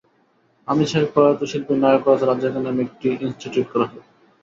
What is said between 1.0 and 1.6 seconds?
প্রয়াত